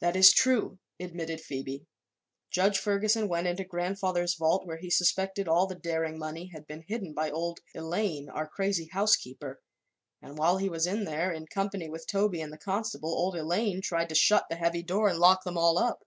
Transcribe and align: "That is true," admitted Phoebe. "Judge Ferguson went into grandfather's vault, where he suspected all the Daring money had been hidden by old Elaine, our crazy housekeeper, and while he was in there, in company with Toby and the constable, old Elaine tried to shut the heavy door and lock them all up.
"That 0.00 0.16
is 0.16 0.32
true," 0.32 0.80
admitted 0.98 1.40
Phoebe. 1.40 1.86
"Judge 2.50 2.76
Ferguson 2.76 3.28
went 3.28 3.46
into 3.46 3.62
grandfather's 3.62 4.34
vault, 4.34 4.66
where 4.66 4.78
he 4.78 4.90
suspected 4.90 5.46
all 5.46 5.68
the 5.68 5.76
Daring 5.76 6.18
money 6.18 6.46
had 6.52 6.66
been 6.66 6.82
hidden 6.82 7.14
by 7.14 7.30
old 7.30 7.60
Elaine, 7.72 8.28
our 8.28 8.48
crazy 8.48 8.88
housekeeper, 8.90 9.60
and 10.20 10.36
while 10.38 10.56
he 10.58 10.68
was 10.68 10.88
in 10.88 11.04
there, 11.04 11.30
in 11.30 11.46
company 11.46 11.88
with 11.88 12.08
Toby 12.08 12.40
and 12.40 12.52
the 12.52 12.58
constable, 12.58 13.10
old 13.14 13.36
Elaine 13.36 13.80
tried 13.80 14.08
to 14.08 14.16
shut 14.16 14.46
the 14.50 14.56
heavy 14.56 14.82
door 14.82 15.06
and 15.06 15.20
lock 15.20 15.44
them 15.44 15.56
all 15.56 15.78
up. 15.78 16.04